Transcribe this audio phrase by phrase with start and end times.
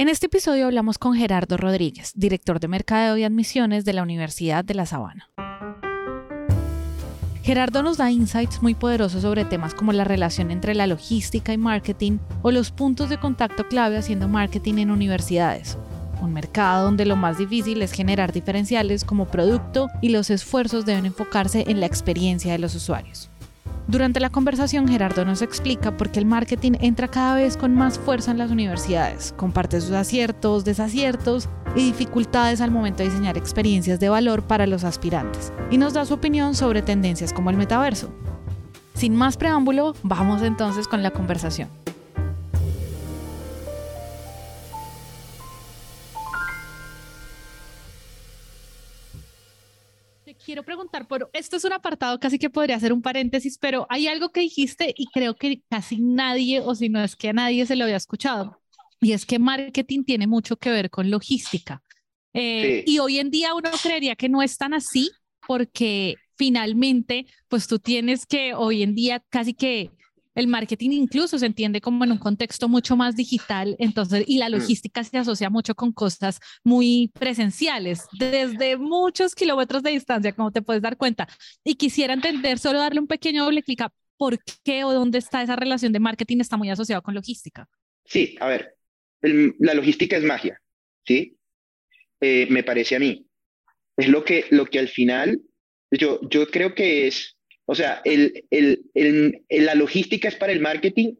[0.00, 4.64] En este episodio hablamos con Gerardo Rodríguez, director de Mercadeo y Admisiones de la Universidad
[4.64, 5.28] de La Sabana.
[7.42, 11.58] Gerardo nos da insights muy poderosos sobre temas como la relación entre la logística y
[11.58, 15.76] marketing o los puntos de contacto clave haciendo marketing en universidades.
[16.22, 21.04] Un mercado donde lo más difícil es generar diferenciales como producto y los esfuerzos deben
[21.04, 23.28] enfocarse en la experiencia de los usuarios.
[23.86, 27.98] Durante la conversación, Gerardo nos explica por qué el marketing entra cada vez con más
[27.98, 33.98] fuerza en las universidades, comparte sus aciertos, desaciertos y dificultades al momento de diseñar experiencias
[33.98, 38.10] de valor para los aspirantes, y nos da su opinión sobre tendencias como el metaverso.
[38.94, 41.68] Sin más preámbulo, vamos entonces con la conversación.
[50.44, 54.06] Quiero preguntar por, esto es un apartado casi que podría ser un paréntesis, pero hay
[54.06, 57.66] algo que dijiste y creo que casi nadie, o si no es que a nadie
[57.66, 58.60] se lo había escuchado,
[59.00, 61.82] y es que marketing tiene mucho que ver con logística.
[62.32, 65.10] Eh, y hoy en día uno creería que no es tan así,
[65.46, 69.90] porque finalmente, pues tú tienes que hoy en día casi que
[70.34, 74.48] el marketing incluso se entiende como en un contexto mucho más digital, entonces, y la
[74.48, 74.52] mm.
[74.52, 80.62] logística se asocia mucho con cosas muy presenciales, desde muchos kilómetros de distancia, como te
[80.62, 81.28] puedes dar cuenta.
[81.64, 85.42] Y quisiera entender, solo darle un pequeño doble clic a por qué o dónde está
[85.42, 87.66] esa relación de marketing está muy asociado con logística.
[88.04, 88.76] Sí, a ver,
[89.22, 90.60] la logística es magia,
[91.06, 91.38] ¿sí?
[92.20, 93.26] Eh, me parece a mí.
[93.96, 95.40] Es lo que, lo que al final,
[95.90, 97.36] yo, yo creo que es
[97.70, 101.14] o sea, el, el, el, la logística es para el marketing,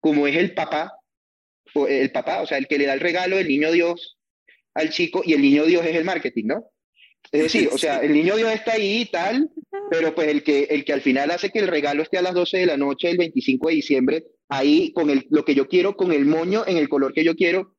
[0.00, 0.92] como es el papá,
[1.72, 4.18] o el papá, o sea, el que le da el regalo, el niño Dios
[4.74, 6.66] al chico, y el niño Dios es el marketing, ¿no?
[7.32, 9.48] Es decir, o sea, el niño Dios está ahí y tal,
[9.90, 12.34] pero pues el que, el que al final hace que el regalo esté a las
[12.34, 15.96] 12 de la noche el 25 de diciembre, ahí con el, lo que yo quiero,
[15.96, 17.76] con el moño en el color que yo quiero,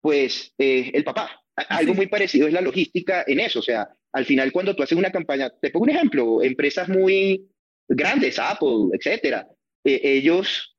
[0.00, 1.42] pues eh, el papá.
[1.56, 4.98] Algo muy parecido es la logística en eso, o sea, al final cuando tú haces
[4.98, 7.48] una campaña, te pongo un ejemplo, empresas muy
[7.88, 9.46] grandes, Apple, etcétera,
[9.84, 10.76] eh, ellos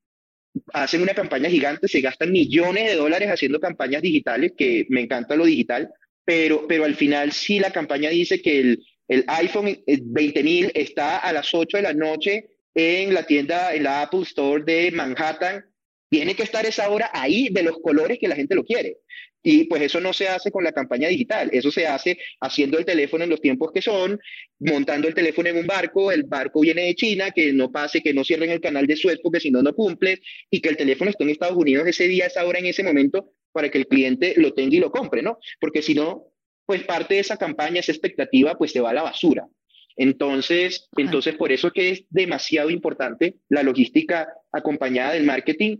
[0.73, 5.35] hacen una campaña gigante, se gastan millones de dólares haciendo campañas digitales, que me encanta
[5.35, 5.89] lo digital,
[6.25, 11.31] pero, pero al final sí la campaña dice que el, el iPhone 20.000 está a
[11.31, 15.65] las 8 de la noche en la tienda, en la Apple Store de Manhattan,
[16.09, 18.97] tiene que estar esa hora ahí de los colores que la gente lo quiere.
[19.41, 22.85] Y pues eso no se hace con la campaña digital, eso se hace haciendo el
[22.85, 24.19] teléfono en los tiempos que son,
[24.59, 28.13] montando el teléfono en un barco, el barco viene de China, que no pase, que
[28.13, 31.09] no cierren el canal de Suez porque si no, no cumple, y que el teléfono
[31.09, 34.33] esté en Estados Unidos ese día, esa hora, en ese momento, para que el cliente
[34.37, 35.39] lo tenga y lo compre, ¿no?
[35.59, 36.25] Porque si no,
[36.65, 39.47] pues parte de esa campaña, esa expectativa, pues se va a la basura.
[39.95, 45.77] Entonces, entonces por eso que es demasiado importante la logística acompañada del marketing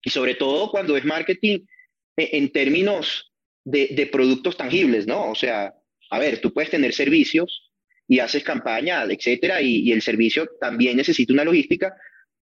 [0.00, 1.60] y sobre todo cuando es marketing
[2.18, 3.32] en términos
[3.64, 5.30] de, productos tangibles, ¿no?
[5.30, 5.74] O sea,
[6.10, 7.70] a ver, tú puedes tener servicios
[8.06, 11.94] y haces campaña, etcétera, y, el servicio también necesita una logística,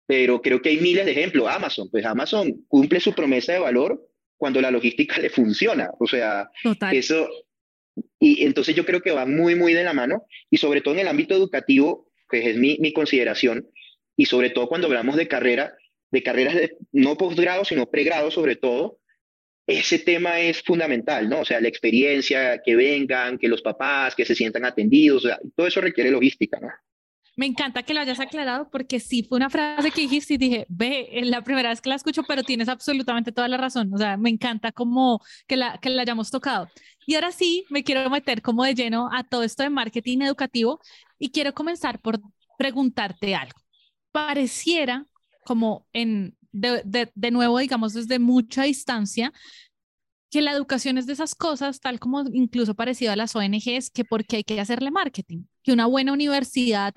[0.06, 1.48] pero creo que hay miles de ejemplos.
[1.48, 5.90] Amazon, pues Amazon cumple su promesa de valor cuando la logística le funciona.
[5.98, 6.50] O sea,
[6.92, 7.28] eso.
[8.20, 11.00] Y entonces yo creo que va muy, muy de la mano, y sobre todo en
[11.00, 13.66] el ámbito educativo, que es mi, mi consideración,
[14.16, 15.74] y sobre todo cuando hablamos de carrera,
[16.10, 18.98] de carreras de, no posgrado, sino pregrado sobre todo,
[19.66, 21.40] ese tema es fundamental, ¿no?
[21.40, 25.38] O sea, la experiencia, que vengan, que los papás, que se sientan atendidos, o sea,
[25.56, 26.68] todo eso requiere logística, ¿no?
[27.38, 30.66] Me encanta que lo hayas aclarado porque sí fue una frase que dijiste y dije,
[30.70, 33.92] ve, es la primera vez que la escucho, pero tienes absolutamente toda la razón.
[33.92, 36.68] O sea, me encanta como que la, que la hayamos tocado.
[37.04, 40.80] Y ahora sí, me quiero meter como de lleno a todo esto de marketing educativo
[41.18, 42.20] y quiero comenzar por
[42.56, 43.60] preguntarte algo.
[44.12, 45.04] Pareciera
[45.44, 49.32] como en, de, de, nuevo, digamos, desde mucha distancia,
[50.30, 54.04] que la educación es de esas cosas, tal como incluso parecido a las ONGs, que
[54.04, 56.94] porque hay que hacerle marketing, que una buena universidad,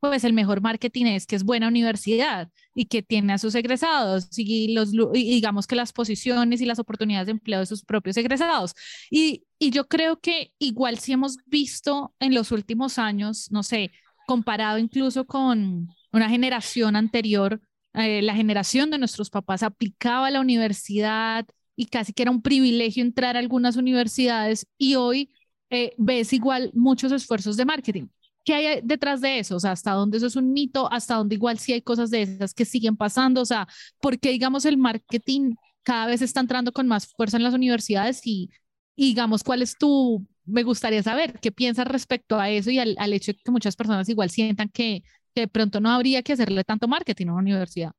[0.00, 4.28] pues el mejor marketing es que es buena universidad y que tiene a sus egresados
[4.36, 8.74] y, los, digamos que las posiciones y las oportunidades de empleo de sus propios egresados.
[9.10, 13.90] Y, y yo creo que igual si hemos visto en los últimos años, no sé,
[14.28, 17.60] comparado incluso con una generación anterior,
[17.94, 21.46] eh, la generación de nuestros papás aplicaba a la universidad
[21.76, 25.32] y casi que era un privilegio entrar a algunas universidades y hoy
[25.70, 28.08] eh, ves igual muchos esfuerzos de marketing.
[28.44, 29.56] ¿Qué hay detrás de eso?
[29.56, 30.90] O sea, ¿hasta dónde eso es un mito?
[30.90, 33.42] ¿Hasta dónde igual sí hay cosas de esas que siguen pasando?
[33.42, 33.68] O sea,
[34.00, 38.20] ¿por qué, digamos, el marketing cada vez está entrando con más fuerza en las universidades?
[38.24, 38.50] Y,
[38.96, 43.12] digamos, ¿cuál es tu, me gustaría saber, qué piensas respecto a eso y al, al
[43.12, 45.02] hecho de que muchas personas igual sientan que,
[45.38, 47.92] que de pronto no habría que hacerle tanto marketing a una universidad?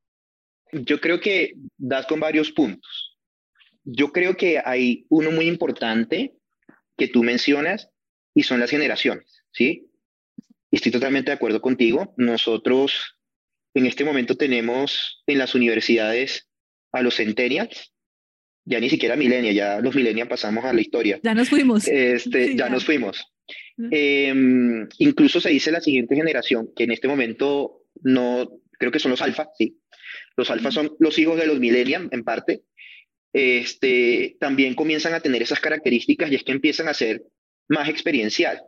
[0.74, 3.18] Yo creo que das con varios puntos.
[3.86, 6.34] Yo creo que hay uno muy importante
[6.98, 7.90] que tú mencionas
[8.36, 9.88] y son las generaciones, ¿sí?
[10.70, 12.14] Estoy totalmente de acuerdo contigo.
[12.18, 13.16] Nosotros
[13.74, 16.50] en este momento tenemos en las universidades
[16.92, 17.94] a los centennials,
[18.66, 21.22] ya ni siquiera millennials, ya los millennials pasamos a la historia.
[21.24, 21.88] Ya nos fuimos.
[21.88, 23.26] Este, ya, nos fuimos.
[23.92, 29.12] Em, incluso se dice la siguiente generación, que en este momento no, creo que son
[29.12, 29.78] los alfa, sí.
[30.36, 32.64] Los alfa son los hijos de los millennials, en parte.
[33.34, 37.24] Este, también comienzan a tener esas características y es que empiezan a ser
[37.68, 38.62] más experiencial.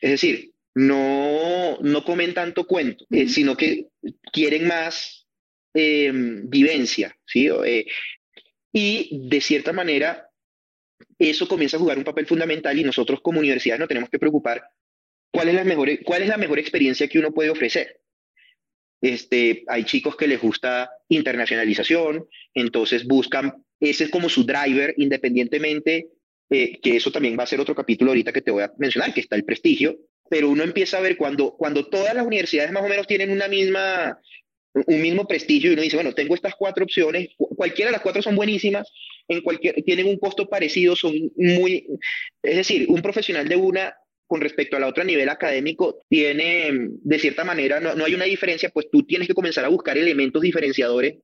[0.00, 3.86] Es decir, no, no comen tanto cuento, eh, sino que
[4.32, 5.26] quieren más
[5.72, 7.48] em, vivencia, ¿sí?
[7.64, 7.86] Eh,
[8.72, 10.28] y de cierta manera,
[11.18, 14.62] eso comienza a jugar un papel fundamental y nosotros como universidad nos tenemos que preocupar
[15.30, 18.00] cuál es la mejor, cuál es la mejor experiencia que uno puede ofrecer.
[19.00, 26.08] Este, hay chicos que les gusta internacionalización, entonces buscan, ese es como su driver, independientemente,
[26.50, 29.12] eh, que eso también va a ser otro capítulo ahorita que te voy a mencionar,
[29.12, 29.98] que está el prestigio,
[30.30, 33.48] pero uno empieza a ver cuando, cuando todas las universidades más o menos tienen una
[33.48, 34.18] misma,
[34.74, 38.22] un mismo prestigio y uno dice, bueno, tengo estas cuatro opciones, cualquiera de las cuatro
[38.22, 38.90] son buenísimas,
[39.28, 41.86] en cualquier, tienen un costo parecido, son muy,
[42.42, 43.94] es decir, un profesional de una
[44.26, 48.24] con respecto a la otra a nivel académico tiene, de cierta manera, no, hay una
[48.24, 51.18] diferencia, pues tú tienes que comenzar a buscar elementos diferenciadores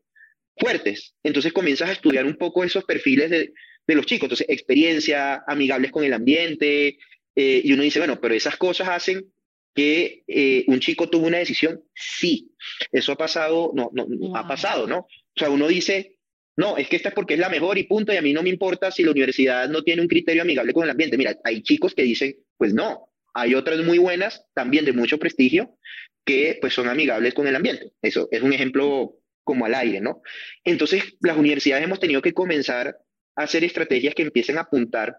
[0.56, 1.14] fuertes.
[1.23, 3.52] Entonces comienzas a estudiar un poco esos perfiles de,
[3.87, 4.26] de los chicos.
[4.26, 6.99] Entonces, experiencia, amigables con el ambiente,
[7.35, 9.32] eh, y uno dice, bueno, pero esas cosas hacen
[9.75, 11.82] que eh, un chico tuvo una decisión.
[11.94, 12.52] Sí,
[12.93, 14.99] eso ha pasado, no, no, ha pasado, ¿no?
[15.00, 16.19] O sea, uno dice,
[16.56, 18.43] no, es que esta es porque es la mejor y punto, y a mí no
[18.43, 21.17] me importa si la universidad no tiene un criterio amigable con el ambiente.
[21.17, 25.76] Mira, hay chicos que dicen, pues no, hay otras muy buenas, también de mucho prestigio,
[26.25, 27.93] que pues son amigables con el ambiente.
[28.02, 30.23] Eso es un ejemplo como al aire, ¿no?
[30.64, 32.99] Entonces, las universidades hemos tenido que comenzar
[33.37, 35.16] a hacer estrategias que empiecen a apuntar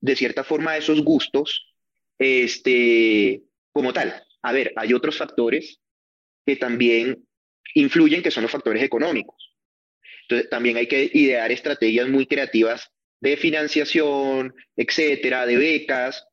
[0.00, 1.72] de cierta forma a esos gustos
[2.18, 3.42] este,
[3.76, 4.24] como tal.
[4.40, 5.80] A ver, hay otros factores
[6.46, 7.26] que también
[7.74, 9.54] influyen, que son los factores económicos.
[10.22, 12.88] Entonces, también hay que idear estrategias muy creativas
[13.20, 16.26] de financiación, etcétera, de becas,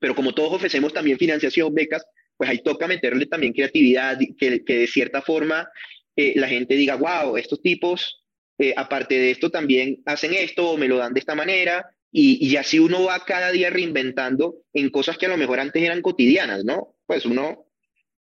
[0.00, 2.02] pero como todos ofrecemos también financiación, becas,
[2.38, 5.68] pues ahí toca meterle también creatividad, que, de cierta forma
[6.16, 8.24] eh, la gente diga, wow, estos tipos,
[8.56, 12.46] eh, aparte de esto, también hacen esto, o me lo dan de esta manera, y,
[12.46, 16.02] y, así uno va cada día reinventando en cosas que a lo mejor antes eran
[16.02, 16.96] cotidianas, ¿no?
[17.06, 17.66] Pues uno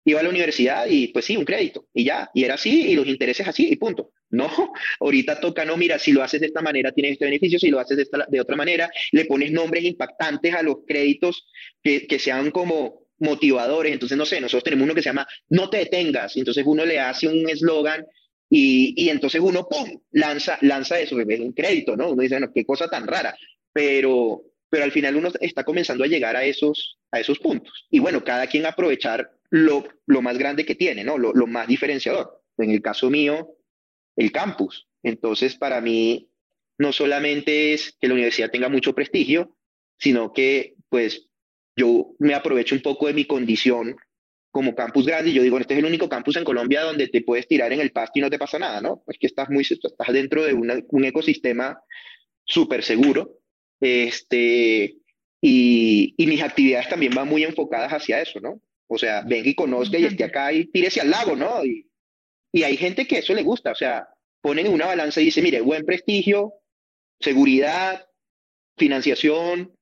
[0.04, 2.96] iba a la universidad y pues sí, un crédito, y ya, y era así, y
[2.96, 4.12] los intereses así, y punto.
[4.30, 4.50] No,
[5.00, 7.80] ahorita toca, no, mira, si lo haces de esta manera tienes este beneficio, si lo
[7.80, 11.48] haces de, esta, de otra manera, le pones nombres impactantes a los créditos
[11.84, 13.94] que, que sean como motivadores.
[13.94, 17.00] Entonces, no sé, nosotros tenemos uno que se llama No te detengas, entonces uno le
[17.00, 18.06] hace un eslogan
[18.50, 22.12] y, y, entonces uno, ¡pum!, lanza, lanza eso, es un crédito, ¿no?
[22.12, 23.36] Uno dice, no, qué cosa tan rara
[23.74, 27.88] pero, pero al final uno está comenzando a llegar a esos, a esos puntos.
[27.90, 31.18] Y bueno, cada quien aprovechar lo, lo más grande que tiene, ¿no?
[31.18, 32.42] Lo, lo más diferenciador.
[32.58, 33.56] En el caso mío,
[34.16, 34.88] el campus.
[35.04, 36.30] Entonces, para mí,
[36.78, 39.56] no solamente es que la universidad tenga mucho prestigio,
[40.00, 41.28] sino que, pues,
[41.76, 43.96] yo me aprovecho un poco de mi condición
[44.50, 47.22] como campus grande y yo digo, este es el único campus en Colombia donde te
[47.22, 49.04] puedes tirar en el pasto y no te pasa nada, ¿no?
[49.06, 51.80] Es que estás muy, estás dentro de un ecosistema
[52.44, 53.37] súper seguro
[53.80, 54.98] este,
[55.42, 58.62] y, y, mis actividades también van muy enfocadas hacia eso, ¿no?
[58.88, 61.64] O sea, venga y conozca y esté acá y tírese al lago, ¿no?
[61.64, 61.90] Y,
[62.52, 64.08] y hay gente que eso le gusta, o sea,
[64.42, 66.54] ponen una balanza y dice, mire, buen prestigio,
[67.20, 68.08] seguridad,
[68.78, 69.76] financiación,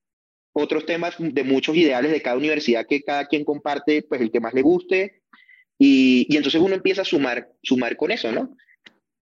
[0.54, 4.40] otros temas de muchos ideales de cada universidad que cada quien comparte, pues el que
[4.40, 5.22] más le guste,
[5.78, 8.56] y, y entonces uno empieza a sumar, sumar con eso, ¿no?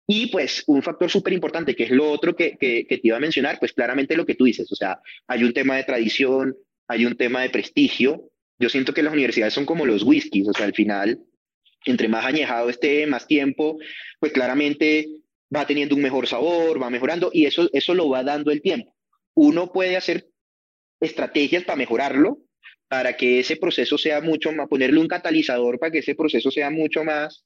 [0.07, 3.19] Y pues un factor súper importante, que es lo otro que, que, te iba a
[3.19, 6.55] mencionar, pues claramente lo que tú dices, o sea, hay un tema de tradición,
[6.87, 8.31] hay un tema de prestigio.
[8.57, 11.19] Yo siento que las universidades son como los whiskies, o sea, al final,
[11.85, 13.77] entre más añejado esté, más tiempo,
[14.19, 15.07] pues claramente
[15.53, 18.95] va teniendo un mejor sabor, va mejorando y eso, eso lo va dando el tiempo.
[19.33, 20.27] Uno puede hacer
[21.01, 22.39] estrategias para mejorarlo,
[22.87, 26.69] para que ese proceso sea mucho más, ponerle un catalizador para que ese proceso sea
[26.69, 27.45] mucho más,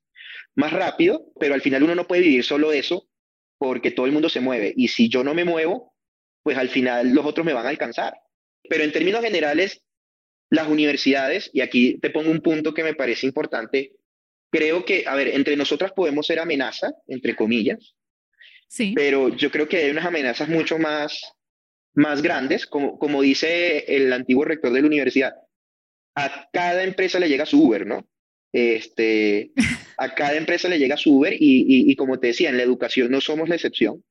[0.56, 3.08] más rápido, pero al final uno no puede vivir solo eso
[3.58, 5.94] porque todo el mundo se mueve y si yo no me muevo,
[6.44, 8.16] pues al final los otros me van a alcanzar.
[8.68, 9.84] Pero en términos generales,
[10.50, 13.94] las universidades, y aquí te pongo un punto que me parece importante,
[14.52, 17.96] creo que, a ver, entre nosotras podemos ser amenaza, entre comillas,
[18.68, 18.94] sí.
[18.96, 21.22] pero yo creo que hay unas amenazas mucho más,
[21.94, 25.34] más grandes, como, como dice el antiguo rector de la universidad,
[26.16, 28.08] a cada empresa le llega su Uber, ¿no?
[28.52, 29.52] Este,
[30.02, 33.12] a cada empresa le llega su Uber y, y, como te decía, en la educación
[33.12, 34.04] no somos la excepción.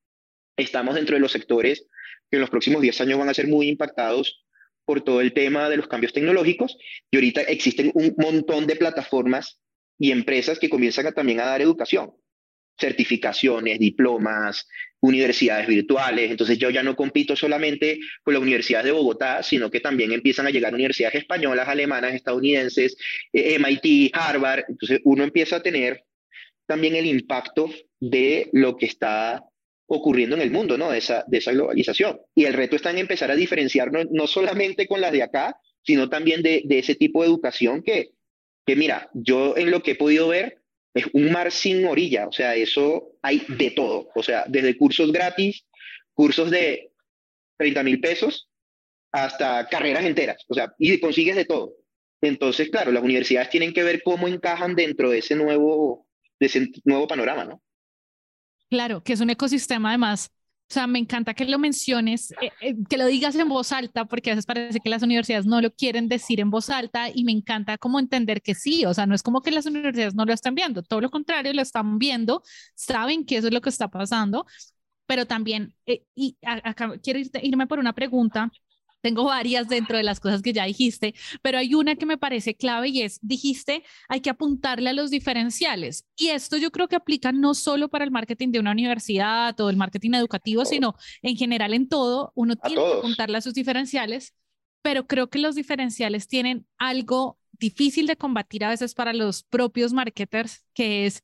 [0.55, 1.85] Estamos dentro de los sectores
[2.29, 4.45] que en los próximos 10 años van a ser muy impactados
[4.85, 6.77] por todo el tema de los cambios tecnológicos
[7.11, 9.59] y ahorita existen un montón de plataformas
[9.99, 12.13] y empresas que comienzan también a dar educación,
[12.77, 14.67] certificaciones, diplomas,
[15.01, 16.31] universidades virtuales.
[16.31, 20.47] Entonces yo ya no compito solamente con la Universidad de Bogotá, sino que también empiezan
[20.47, 22.95] a llegar universidades españolas, alemanas, estadounidenses,
[23.33, 24.65] eh, MIT, Harvard.
[24.69, 26.03] Entonces uno empieza a tener
[26.65, 29.43] también el impacto de lo que está
[29.87, 30.91] ocurriendo en el mundo, ¿no?
[30.91, 32.21] De esa, de esa globalización.
[32.33, 36.09] Y el reto está en empezar a diferenciarnos no solamente con las de acá, sino
[36.09, 38.11] también de, de ese tipo de educación que,
[38.65, 40.60] que mira, yo en lo que he podido ver
[40.93, 45.11] es un mar sin orilla, o sea, eso hay de todo, o sea, desde cursos
[45.11, 45.65] gratis,
[46.13, 46.91] cursos de
[47.57, 48.49] 30 mil pesos,
[49.11, 51.73] hasta carreras enteras, o sea, y consigues de todo.
[52.21, 56.07] Entonces, claro, las universidades tienen que ver cómo encajan dentro de ese nuevo,
[56.39, 57.61] de ese nuevo panorama, ¿no?
[58.69, 60.31] Claro, que es un ecosistema además
[60.71, 64.05] o sea, me encanta que lo menciones, eh, eh, que lo digas en voz alta,
[64.05, 67.25] porque a veces parece que las universidades no lo quieren decir en voz alta y
[67.25, 70.23] me encanta como entender que sí, o sea, no es como que las universidades no
[70.23, 72.41] lo están viendo, todo lo contrario, lo están viendo,
[72.73, 74.45] saben que eso es lo que está pasando,
[75.05, 78.49] pero también, eh, y acá quiero irme por una pregunta
[79.01, 82.55] tengo varias dentro de las cosas que ya dijiste, pero hay una que me parece
[82.55, 86.05] clave y es, dijiste, hay que apuntarle a los diferenciales.
[86.15, 89.69] Y esto yo creo que aplica no solo para el marketing de una universidad o
[89.69, 92.31] el marketing educativo, sino en general en todo.
[92.35, 94.33] Uno tiene que apuntarle a sus diferenciales,
[94.81, 99.93] pero creo que los diferenciales tienen algo difícil de combatir a veces para los propios
[99.93, 101.23] marketers, que es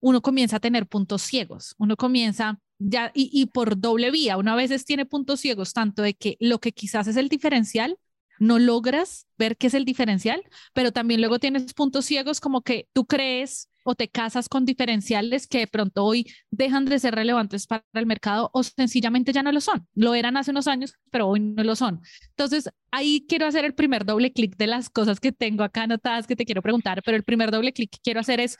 [0.00, 4.56] uno comienza a tener puntos ciegos, uno comienza ya, y, por doble vía, uno a
[4.56, 7.96] veces tiene puntos ciegos, tanto de que lo que quizás es el diferencial,
[8.38, 12.88] no logras ver qué es el diferencial, pero también luego tienes puntos ciegos como que
[12.92, 17.66] tú crees o te casas con diferenciales que de pronto hoy dejan de ser relevantes
[17.66, 19.86] para el mercado o sencillamente ya no lo son.
[19.94, 22.00] Lo eran hace unos años, pero hoy no lo son.
[22.30, 26.26] Entonces, ahí quiero hacer el primer doble clic de las cosas que tengo acá anotadas
[26.26, 28.56] que te quiero preguntar, pero el primer doble clic que quiero hacer es,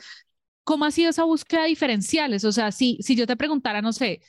[0.65, 2.45] ¿Cómo ha sido esa búsqueda de diferenciales?
[2.45, 4.21] O sea, si, si yo te preguntara, no sé,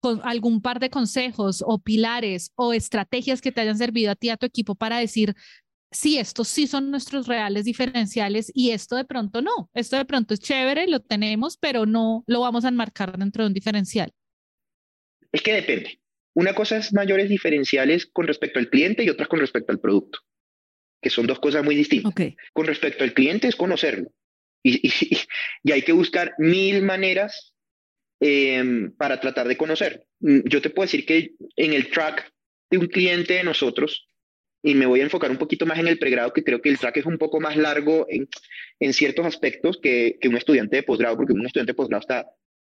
[0.00, 4.30] con algún par de consejos o pilares o estrategias que te hayan servido a ti,
[4.30, 5.34] a tu equipo para decir,
[5.90, 10.34] sí, estos sí son nuestros reales diferenciales y esto de pronto no, esto de pronto
[10.34, 14.12] es chévere, lo tenemos, pero no lo vamos a enmarcar dentro de un diferencial.
[15.32, 16.00] Es que depende.
[16.34, 20.20] Una cosa es mayores diferenciales con respecto al cliente y otras con respecto al producto,
[21.02, 22.14] que son dos cosas muy distintas.
[22.52, 24.10] Con respecto al cliente es conocerlo.
[24.62, 24.88] Y,
[25.62, 27.54] y, hay que buscar mil maneras
[28.20, 30.04] em, para tratar de conocer.
[30.20, 32.30] Mm, yo te puedo decir que en el track
[32.70, 34.06] de un cliente de nosotros,
[34.62, 36.78] y me voy a enfocar un poquito más en el pregrado, que creo que el
[36.78, 38.28] track es un poco más largo en,
[38.80, 42.26] en ciertos aspectos que, que un estudiante de posgrado, porque un estudiante de posgrado está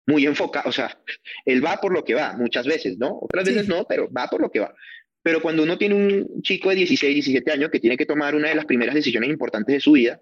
[0.06, 0.98] muy enfocado, o sea,
[1.44, 3.18] él va por lo que va, muchas veces, ¿no?
[3.20, 4.74] Otras veces no, pero va por lo que va.
[5.22, 8.48] Pero cuando uno tiene un chico de 16, 17 años que tiene que tomar una
[8.48, 10.20] de las primeras decisiones importantes de su vida,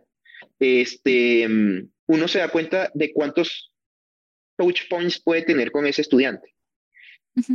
[0.60, 1.48] este,
[2.06, 3.72] uno se da cuenta de cuántos
[4.56, 6.54] touch points puede tener con ese estudiante.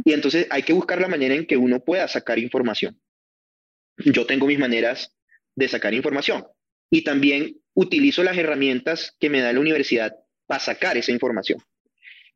[0.03, 2.99] Y entonces hay que buscar la manera en que uno pueda sacar información.
[3.97, 5.15] Yo tengo mis maneras
[5.55, 6.45] de sacar información
[6.89, 10.15] y también utilizo las herramientas que me da la universidad
[10.47, 11.59] para sacar esa información.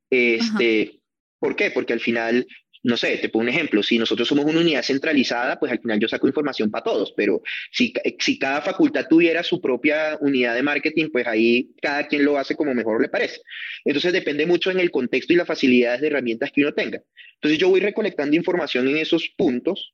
[0.10, 1.02] Este,
[1.40, 1.72] ¿Por qué?
[1.72, 2.46] Porque al final
[2.90, 6.00] no sé, te pongo un ejemplo, si nosotros somos una unidad centralizada, pues al final
[6.00, 7.42] yo saco información para todos, pero
[7.72, 12.38] si, si cada facultad tuviera su propia unidad de marketing, pues ahí cada quien lo
[12.38, 13.42] hace como mejor le parece.
[13.86, 17.02] Entonces depende mucho en el contexto y las facilidades de herramientas que uno tenga.
[17.36, 19.94] Entonces yo voy recolectando información en esos puntos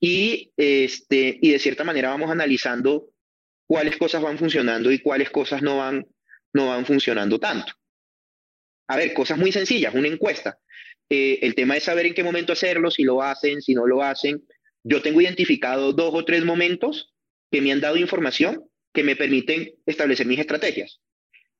[0.00, 3.10] y, este, y de cierta manera vamos analizando
[3.66, 6.06] cuáles cosas van funcionando y cuáles cosas no van,
[6.52, 7.72] no van funcionando tanto.
[8.88, 10.58] A ver, cosas muy sencillas, una encuesta.
[11.08, 14.02] Eh, el tema es saber en qué momento hacerlo, si lo hacen, si no lo
[14.02, 14.42] hacen.
[14.82, 17.14] Yo tengo identificado dos o tres momentos
[17.50, 21.00] que me han dado información que me permiten establecer mis estrategias.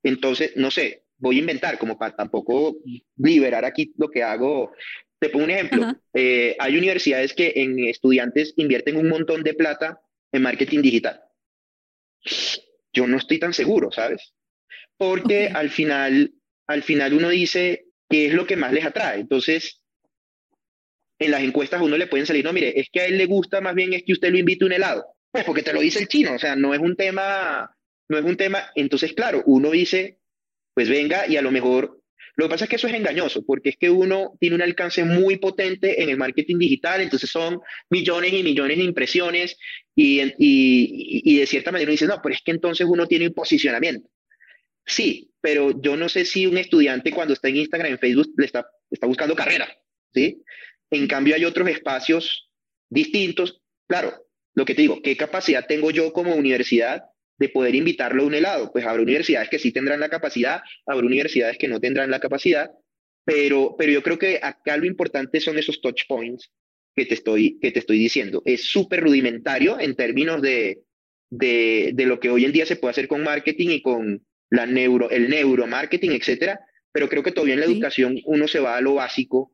[0.03, 2.77] Entonces, no sé, voy a inventar como para tampoco
[3.17, 4.73] liberar aquí lo que hago.
[5.19, 5.95] Te pongo un ejemplo.
[6.15, 10.01] Eh, hay universidades que en estudiantes invierten un montón de plata
[10.33, 11.21] en marketing digital.
[12.93, 14.35] Yo no estoy tan seguro, ¿sabes?
[14.97, 16.35] Porque al final,
[16.67, 19.21] al final uno dice, qué es lo que más les atrae.
[19.21, 19.81] Entonces,
[21.19, 23.63] en las encuestas uno le pueden salir, no, mire, es que a él le gusta
[23.63, 25.07] más bien es que usted lo invite a un helado.
[25.31, 27.75] Pues porque te lo dice el chino, o sea, no es un tema,
[28.09, 30.19] no es un tema, entonces claro, uno dice,
[30.75, 32.03] pues venga y a lo mejor,
[32.37, 35.05] lo que pasa es que eso es engañoso, porque es que uno tiene un alcance
[35.05, 39.57] muy potente en el marketing digital, entonces son millones y millones de impresiones
[39.95, 43.29] y, y, y de cierta manera uno dice, no, pero es que entonces uno tiene
[43.29, 44.07] un posicionamiento.
[44.87, 48.47] Sí, pero yo no sé si un estudiante cuando está en Instagram, en Facebook, le
[48.47, 49.69] está, está buscando carrera,
[50.15, 50.43] ¿sí?
[50.91, 52.51] En cambio hay otros espacios
[52.89, 53.61] distintos.
[53.89, 57.05] Claro, lo que te digo, ¿qué capacidad tengo yo como universidad
[57.39, 58.71] de poder invitarlo a un helado?
[58.73, 62.71] Pues habrá universidades que sí tendrán la capacidad, habrá universidades que no tendrán la capacidad,
[63.25, 66.51] pero, pero yo creo que acá lo importante son esos touch points
[66.95, 68.43] que te estoy, que te estoy diciendo.
[68.45, 70.83] Es súper rudimentario en términos de,
[71.31, 74.67] de, de, lo que hoy en día se puede hacer con marketing y con la
[74.67, 76.61] neuro, el neuromarketing, etcétera,
[76.93, 79.53] pero creo que todavía en la educación uno se va a lo básico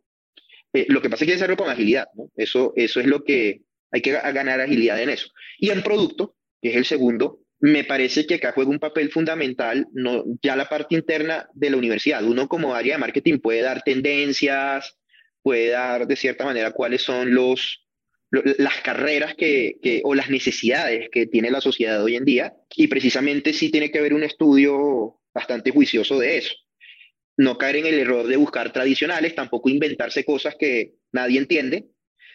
[0.72, 2.30] eh, lo que pasa es que hay que hacerlo con agilidad, ¿no?
[2.36, 5.28] Eso, eso es lo que hay que ganar agilidad en eso.
[5.58, 9.86] Y en producto, que es el segundo, me parece que acá juega un papel fundamental,
[9.92, 12.22] no, ya la parte interna de la universidad.
[12.22, 14.98] Uno como área de marketing puede dar tendencias,
[15.42, 17.87] puede dar de cierta manera cuáles son los,
[18.30, 22.54] las carreras que, que, o las necesidades que tiene la sociedad hoy en día.
[22.76, 26.54] Y precisamente sí tiene que haber un estudio bastante juicioso de eso
[27.38, 31.86] no caer en el error de buscar tradicionales, tampoco inventarse cosas que nadie entiende,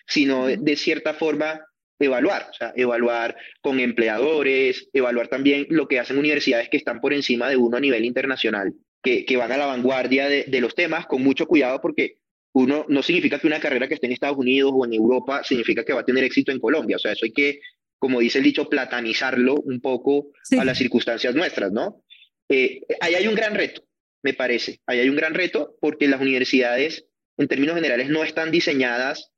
[0.08, 1.62] sino de, cierta forma
[2.00, 7.14] evaluar, o sea, evaluar con empleadores, evaluar también lo que hacen universidades que están por
[7.14, 8.74] encima de uno a nivel internacional,
[9.04, 12.16] que, que van a la vanguardia de, de, los temas con mucho cuidado porque
[12.54, 15.84] uno no significa que una carrera que esté en Estados Unidos o en Europa significa
[15.84, 17.60] que va a tener éxito en Colombia, o sea, eso hay que,
[17.98, 22.04] como dice el dicho, platanizarlo un poco a las circunstancias nuestras, ¿no?
[22.50, 23.84] Eh, ahí hay un gran reto,
[24.22, 24.82] me parece.
[24.86, 27.06] Ahí hay un gran reto porque las universidades,
[27.38, 29.32] en términos generales, no están diseñadas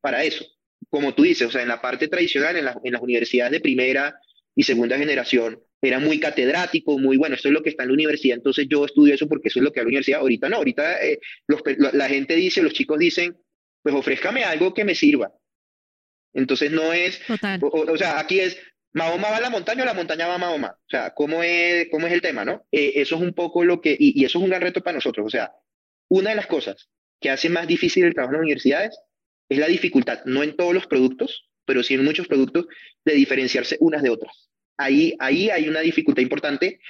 [0.00, 0.46] para eso.
[0.88, 4.18] Como tú dices, o sea, en la parte tradicional, en, en las universidades de primera
[4.54, 7.94] y segunda generación, era muy catedrático, muy bueno, esto es lo que está en la
[7.94, 10.20] universidad, entonces yo estudio eso porque eso es lo que hay en la universidad.
[10.20, 13.36] Ahorita no, ahorita eh, los, la gente dice, los chicos dicen,
[13.82, 15.32] pues ofrézcame algo que me sirva.
[16.32, 17.20] Entonces no es,
[17.60, 18.58] o, o, sea, aquí es,
[18.94, 20.76] Mahoma va a la montaña o la montaña va a Mahoma.
[20.78, 22.66] O sea, ¿cómo es, cómo es el tema, no?
[22.72, 25.26] Eh, eso es un poco lo que, y, eso es un gran reto para nosotros.
[25.26, 25.52] O sea,
[26.08, 26.88] una de las cosas
[27.20, 28.98] que hace más difícil el trabajo en las universidades
[29.48, 32.66] es la dificultad, no en todos los productos, pero sí en muchos productos,
[33.04, 34.48] de diferenciarse unas de otras.
[34.76, 36.80] Ahí, ahí hay una dificultad importante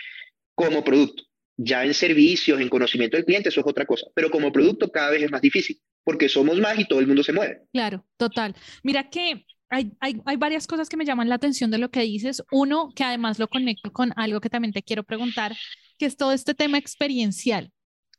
[0.55, 1.23] como producto.
[1.57, 4.07] Ya en servicios, en conocimiento del cliente, eso es otra cosa.
[4.15, 7.23] Pero como producto cada vez es más difícil, porque somos más y todo el mundo
[7.23, 7.63] se mueve.
[7.73, 8.55] Claro, total.
[8.83, 12.01] Mira que hay, hay, hay, varias cosas que me llaman la atención de lo que
[12.01, 12.43] dices.
[12.51, 15.57] Uno, que además lo conecto con algo que también te quiero preguntar,
[15.99, 17.71] que es todo este tema experiencial.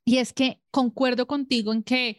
[0.05, 2.17] Y es que concuerdo contigo en que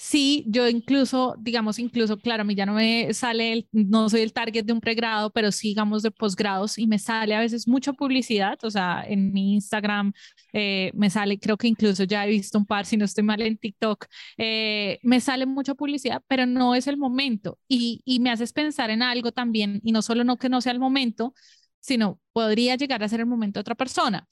[0.00, 4.20] Sí, yo incluso, digamos, incluso, claro, a mí ya no me sale, el, no soy
[4.20, 7.66] el target de un pregrado, pero sí, digamos, de posgrados y me sale a veces
[7.66, 10.12] mucha publicidad, o sea, en mi Instagram
[10.52, 13.40] eh, me sale, creo que incluso ya he visto un par, si no estoy mal
[13.42, 14.06] en TikTok,
[14.36, 18.90] eh, me sale mucha publicidad, pero no es el momento y, y me haces pensar
[18.90, 21.34] en algo también, y no solo no que no sea el momento,
[21.80, 24.28] sino podría llegar a ser el momento de otra persona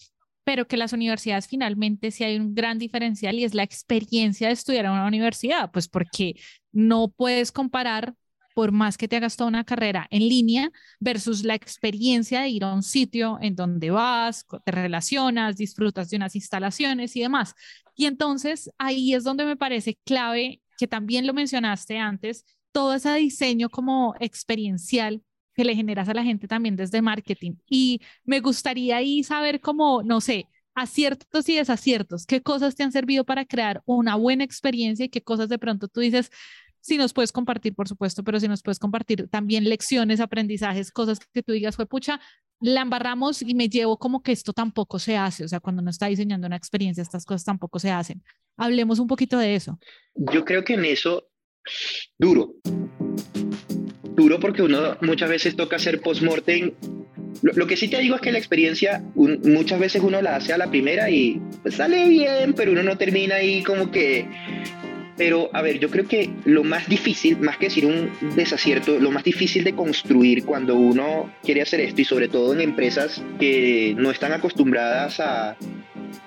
[0.47, 4.53] pero que las universidades finalmente sí hay un gran diferencial y es la experiencia de
[4.53, 6.37] estudiar en una universidad, pues porque
[6.71, 8.15] no puedes comparar
[8.55, 12.63] por más que te hagas toda una carrera en línea versus la experiencia de ir
[12.63, 17.53] a un sitio en donde vas, te relacionas, disfrutas de unas instalaciones y demás.
[17.97, 23.13] Y entonces ahí es donde me parece clave, que también lo mencionaste antes, todo ese
[23.15, 25.23] diseño como experiencial
[25.57, 27.55] que le generas a la gente también desde marketing.
[27.69, 32.93] Y me gustaría ahí saber cómo, no sé, aciertos y desaciertos, qué cosas te han
[32.93, 36.31] servido para crear una buena experiencia y qué cosas de pronto tú dices,
[36.81, 41.19] si nos puedes compartir, por supuesto, pero si nos puedes compartir también lecciones, aprendizajes, cosas
[41.19, 42.21] que tú digas, fue pucha,
[42.61, 45.91] la embarramos y me llevo como que esto tampoco se hace, o sea, cuando uno
[45.91, 48.23] está diseñando una experiencia, estas cosas tampoco se hacen.
[48.59, 49.79] Hablemos un poquito de eso.
[50.15, 51.29] Yo creo que en eso,
[52.19, 52.55] duro,
[54.17, 56.73] duro porque uno muchas veces toca hacer post-mortem.
[57.43, 60.59] Lo, que sí te digo es que la experiencia muchas veces uno la hace a
[60.59, 64.27] la primera y pues sale bien, pero uno no termina ahí como que...
[65.19, 69.11] Pero a ver, yo creo que lo más difícil, más que decir un desacierto, lo
[69.11, 73.95] más difícil de construir cuando uno quiere hacer esto y sobre todo en empresas que
[73.97, 75.57] no están acostumbradas a,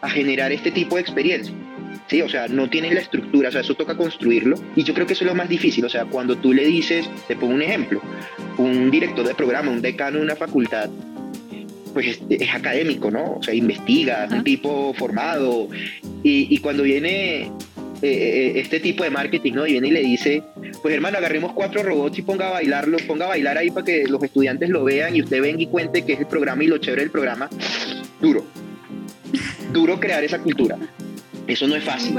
[0.01, 1.53] a generar este tipo de experiencia
[2.09, 2.21] ¿sí?
[2.21, 4.55] O sea, no tienen la estructura, o sea, eso toca construirlo.
[4.75, 7.09] Y yo creo que eso es lo más difícil, o sea, cuando tú le dices,
[7.27, 8.01] te pongo un ejemplo,
[8.57, 10.89] un director de programa, un decano de una facultad,
[11.93, 13.37] pues es, académico, ¿no?
[13.37, 15.69] O sea, investiga, es un tipo formado.
[16.23, 17.51] Y, y cuando viene
[18.01, 19.67] eh, eh, este tipo de marketing, ¿no?
[19.67, 20.43] Y viene y le dice,
[20.81, 24.05] pues hermano, agarremos cuatro robots y ponga a bailarlo, ponga a bailar ahí para que
[24.07, 26.77] los estudiantes lo vean y usted venga y cuente qué es el programa y lo
[26.77, 27.49] chévere del programa.
[28.21, 28.45] Duro.
[29.73, 30.77] Duro crear esa cultura.
[31.49, 32.15] Eso no es fácil.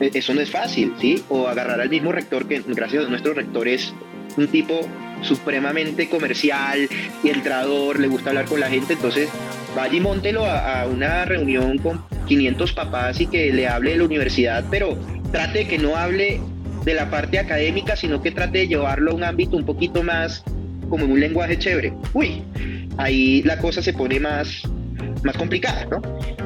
[0.00, 1.22] E, eso no es fácil, ¿sí?
[1.28, 3.92] O agarrar al mismo rector, que gracias a nuestro rector es
[4.36, 4.80] un tipo
[5.22, 6.88] supremamente comercial
[7.24, 9.30] y entrador, le gusta hablar con la gente, entonces
[9.74, 13.96] vaya y montelo a, a, una reunión con 500 papás y que le hable de
[13.98, 14.98] la universidad, pero
[15.32, 16.40] trate de que no hable
[16.84, 20.44] de la parte académica, sino que trate de llevarlo a un ámbito un poquito más
[20.88, 21.92] como en un lenguaje chévere.
[22.12, 22.42] Uy,
[22.96, 24.62] ahí la cosa se pone más,
[25.26, 26.00] más complicada, ¿no?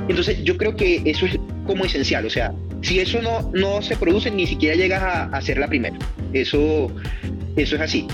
[0.09, 3.97] Entonces yo creo que eso es como esencial, o sea, si eso no, no se
[3.97, 5.97] produce, ni siquiera llegas a, a ser la primera.
[6.33, 6.91] Eso,
[7.57, 8.07] eso es así.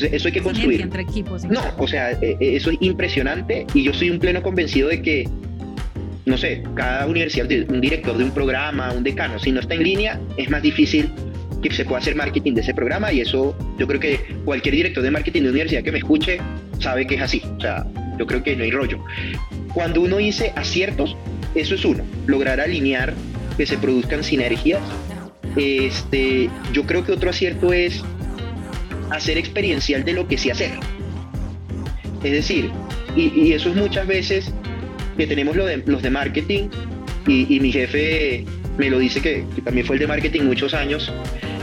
[0.00, 0.80] Eso hay que construir.
[0.80, 4.42] Entre equipos, no, o sea, e, e, eso es impresionante y yo soy un pleno
[4.42, 5.28] convencido de que,
[6.24, 9.82] no sé, cada universidad, un director de un programa, un decano, si no está en
[9.82, 11.10] línea, es más difícil
[11.62, 15.02] que se pueda hacer marketing de ese programa y eso yo creo que cualquier director
[15.02, 16.40] de marketing de universidad que me escuche
[16.80, 17.42] sabe que es así.
[17.56, 17.86] O sea,
[18.18, 18.98] yo creo que no hay rollo.
[19.74, 21.16] Cuando uno dice aciertos,
[21.54, 23.14] eso es uno, lograr alinear
[23.56, 24.80] que se produzcan sinergias.
[25.56, 28.02] Este, yo creo que otro acierto es
[29.10, 30.72] hacer experiencial de lo que sí hacer.
[32.22, 32.70] Es decir,
[33.16, 34.52] y, eso es muchas veces
[35.16, 36.68] que tenemos los de marketing
[37.26, 38.44] y, mi jefe
[38.78, 41.12] me lo dice que, también fue el de marketing muchos años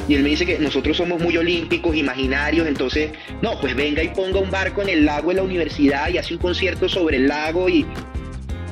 [0.10, 3.12] y él me dice que nosotros somos muy olímpicos, imaginarios, entonces,
[3.44, 6.34] no, pues venga y ponga un barco en el lago de la universidad y hace
[6.34, 7.86] un concierto sobre el lago y,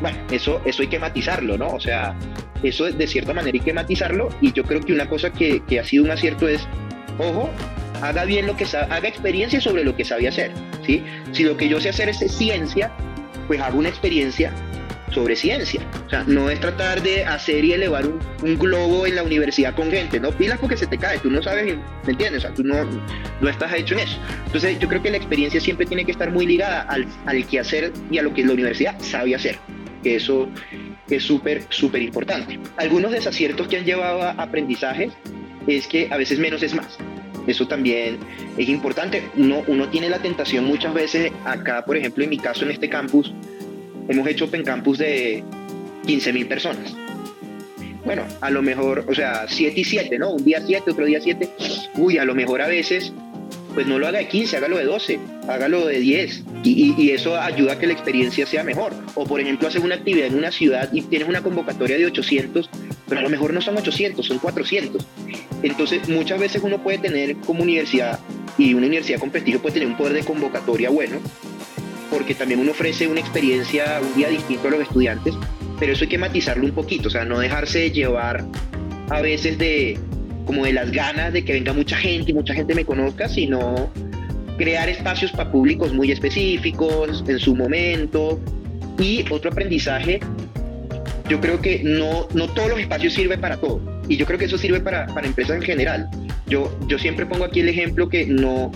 [0.02, 1.68] bueno, eso, eso hay que matizarlo, ¿no?
[1.68, 2.18] O sea,
[2.64, 5.80] eso de cierta manera hay que matizarlo y yo creo que una cosa que, que
[5.80, 6.68] ha sido un acierto es,
[7.20, 7.52] ojo,
[8.02, 10.52] haga bien lo que sabe, haga experiencia sobre lo que sabe hacer,
[10.88, 11.04] ¿sí?
[11.34, 12.92] Si lo que yo sé hacer es ciencia,
[13.46, 14.52] pues hago una experiencia
[15.12, 15.82] sobre ciencia.
[16.06, 19.92] O sea, no es tratar de hacer y elevar un, globo en la universidad con
[19.92, 22.44] gente, no pilas porque se te cae, tú no sabes, ¿me entiendes?
[22.44, 22.76] O sea, tú no,
[23.40, 24.18] no estás hecho en eso.
[24.46, 27.94] Entonces, yo creo que la experiencia siempre tiene que estar muy ligada al, al hacer
[28.12, 29.58] y a lo que la universidad sabe hacer,
[30.04, 30.50] que eso
[31.10, 32.60] es súper, súper importante.
[32.78, 35.14] Algunos desaciertos que han llevado a aprendizajes
[35.68, 36.98] es que a veces menos es más.
[37.46, 38.18] Eso también
[38.58, 39.24] es importante.
[39.38, 42.90] Uno, uno tiene la tentación muchas veces, acá por ejemplo en mi caso en este
[42.90, 43.34] campus,
[44.08, 45.44] hemos hecho Open Campus de
[46.06, 46.96] 15 mil personas.
[48.06, 50.32] Bueno, a lo mejor, o sea, 7 y 7, ¿no?
[50.32, 51.50] Un día 7, otro día 7.
[51.96, 53.12] Uy, a lo mejor a veces,
[53.74, 56.44] pues no lo haga de 15, hágalo de 12, hágalo de 10.
[56.64, 58.94] Y, y, eso ayuda a que la experiencia sea mejor.
[59.16, 62.70] O por ejemplo, haces una actividad en una ciudad y tienes una convocatoria de 800,
[63.10, 65.06] pero a lo mejor no son 800, son 400.
[65.64, 68.20] Entonces, muchas veces uno puede tener como universidad,
[68.58, 71.20] y una universidad con prestigio puede tener un poder de convocatoria bueno,
[72.10, 75.36] porque también uno ofrece una experiencia, un día distinto a los estudiantes,
[75.80, 78.46] pero eso hay que matizarlo un poquito, o sea, no dejarse llevar
[79.10, 79.98] a veces de
[80.46, 83.92] como de las ganas de que venga mucha gente y mucha gente me conozca, sino
[84.58, 88.40] crear espacios para públicos muy específicos en su momento.
[88.98, 90.20] Y otro aprendizaje,
[91.30, 93.82] yo creo que no, no todos los espacios sirven para todo.
[94.08, 96.10] Y yo creo que eso sirve para, para empresas en general.
[96.48, 98.72] Yo, yo siempre pongo aquí el ejemplo que no,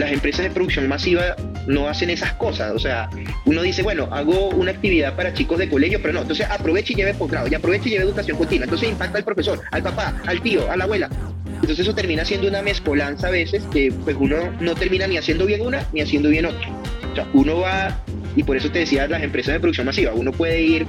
[0.00, 1.36] las empresas de producción masiva
[1.66, 2.72] no hacen esas cosas.
[2.74, 3.08] O sea,
[3.44, 6.22] uno dice, bueno, hago una actividad para chicos de colegio, pero no.
[6.22, 8.64] Entonces aproveche y lleve posgrado, y aproveche y lleve educación continua.
[8.64, 11.08] Entonces impacta al profesor, al papá, al tío, a la abuela.
[11.46, 15.44] Entonces eso termina siendo una mezcolanza a veces que pues uno no termina ni haciendo
[15.44, 16.68] bien una ni haciendo bien otra.
[17.12, 18.02] O sea, uno va,
[18.34, 20.86] y por eso te decía las empresas de producción masiva, uno puede ir,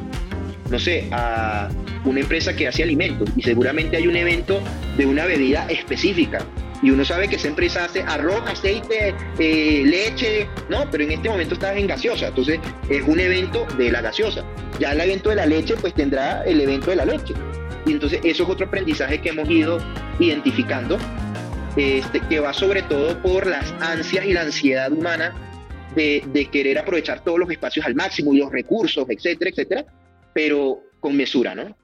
[0.69, 1.67] no sé, a
[2.05, 4.61] una empresa que hace alimentos y seguramente hay un evento
[4.97, 6.45] de una bebida específica
[6.81, 11.29] y uno sabe que esa empresa hace arroz, aceite, eh, leche, no, pero en este
[11.29, 14.43] momento está en gaseosa, entonces es un evento de la gaseosa.
[14.79, 17.35] Ya el evento de la leche, pues tendrá el evento de la leche.
[17.85, 19.79] Y entonces eso es otro aprendizaje que hemos ido
[20.19, 20.97] identificando,
[21.75, 25.35] este, que va sobre todo por las ansias y la ansiedad humana
[25.95, 29.85] de, de querer aprovechar todos los espacios al máximo y los recursos, etcétera, etcétera,
[30.33, 31.75] pero con mesura, ¿no?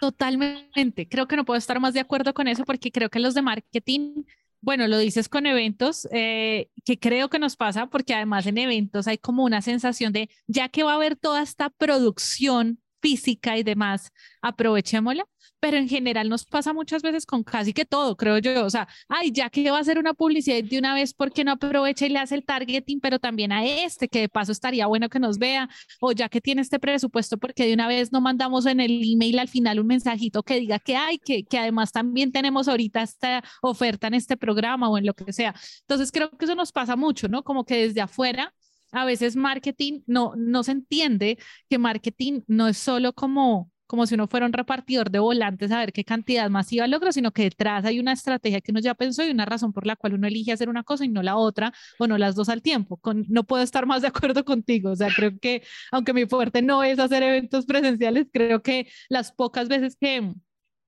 [0.00, 1.08] Totalmente.
[1.08, 3.42] Creo que no puedo estar más de acuerdo con eso porque creo que los de
[3.42, 4.24] marketing,
[4.60, 9.06] bueno, lo dices con eventos, eh, que creo que nos pasa porque además en eventos
[9.06, 13.62] hay como una sensación de, ya que va a haber toda esta producción física y
[13.62, 14.10] demás,
[14.42, 15.24] aprovechémosla
[15.60, 18.64] pero en general nos pasa muchas veces con casi que todo, creo yo.
[18.64, 21.44] O sea, ay, ya que va a hacer una publicidad de una vez, ¿por qué
[21.44, 24.86] no aprovecha y le hace el targeting, pero también a este, que de paso estaría
[24.86, 25.68] bueno que nos vea?
[26.00, 29.38] O ya que tiene este presupuesto, porque de una vez no mandamos en el email
[29.38, 33.42] al final un mensajito que diga que hay, que, que además también tenemos ahorita esta
[33.62, 35.54] oferta en este programa o en lo que sea.
[35.80, 37.42] Entonces, creo que eso nos pasa mucho, ¿no?
[37.42, 38.52] Como que desde afuera
[38.92, 41.38] a veces marketing no, no se entiende
[41.68, 45.78] que marketing no es solo como como si uno fuera un repartidor de volantes a
[45.78, 49.24] ver qué cantidad masiva logra, sino que detrás hay una estrategia que uno ya pensó
[49.24, 51.72] y una razón por la cual uno elige hacer una cosa y no la otra,
[51.98, 52.96] o no las dos al tiempo.
[52.96, 54.90] Con, no puedo estar más de acuerdo contigo.
[54.90, 59.32] O sea, creo que aunque mi fuerte no es hacer eventos presenciales, creo que las
[59.32, 60.32] pocas veces que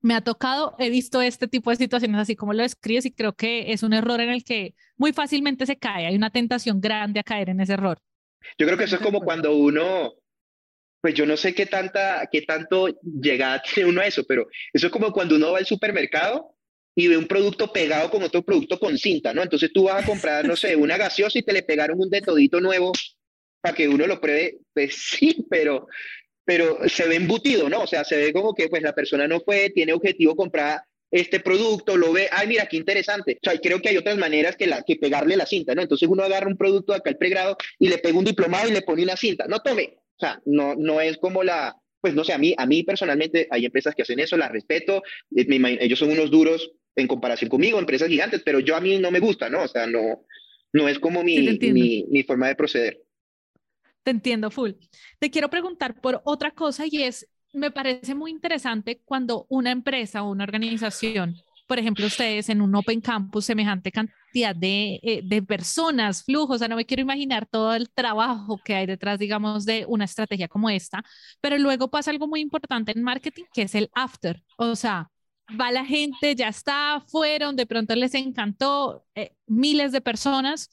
[0.01, 3.33] me ha tocado, he visto este tipo de situaciones así como lo describes y creo
[3.33, 6.05] que es un error en el que muy fácilmente se cae.
[6.05, 7.99] Hay una tentación grande a caer en ese error.
[8.57, 10.13] Yo creo que eso es como cuando uno,
[11.01, 14.87] pues yo no sé qué, tanta, qué tanto llegada tiene uno a eso, pero eso
[14.87, 16.55] es como cuando uno va al supermercado
[16.95, 19.41] y ve un producto pegado con otro producto con cinta, ¿no?
[19.41, 22.59] Entonces tú vas a comprar, no sé, una gaseosa y te le pegaron un detodito
[22.59, 22.91] nuevo
[23.61, 24.57] para que uno lo pruebe.
[24.73, 25.87] Pues sí, pero,
[26.43, 27.81] pero se ve embutido, ¿no?
[27.81, 30.81] O sea, se ve como que pues la persona no fue, tiene objetivo comprar
[31.11, 33.39] este producto, lo ve, ay, mira, qué interesante.
[33.41, 35.81] O sea, creo que hay otras maneras que, la, que pegarle la cinta, ¿no?
[35.81, 38.81] Entonces uno agarra un producto acá al pregrado y le pega un diplomado y le
[38.81, 39.45] pone una cinta.
[39.47, 39.97] No tome.
[40.19, 43.47] O sea, no, no es como la, pues no sé, a mí, a mí personalmente
[43.49, 45.01] hay empresas que hacen eso, las respeto,
[45.33, 49.11] eh, ellos son unos duros en comparación conmigo, empresas gigantes, pero yo a mí no
[49.11, 49.63] me gusta, ¿no?
[49.63, 50.25] O sea, no,
[50.73, 53.01] no es como mi, mi, mi forma de proceder.
[54.03, 54.71] Te entiendo, full.
[55.19, 60.23] Te quiero preguntar por otra cosa y es, me parece muy interesante cuando una empresa
[60.23, 61.35] o una organización,
[61.69, 66.57] por ejemplo, ustedes en un Open Campus, semejante cantidad de, eh, de personas, flujos, o
[66.57, 70.47] sea, no me quiero imaginar todo el trabajo que hay detrás, digamos, de una estrategia
[70.47, 71.03] como esta,
[71.41, 75.11] pero luego pasa algo muy importante en marketing, que es el after, o sea,
[75.61, 80.71] va la gente, ya está, fueron, de pronto les encantó, eh, miles de personas,